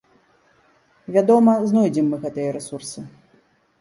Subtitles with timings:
[1.17, 2.99] Вядома, знойдзем мы гэтыя рэсурсы.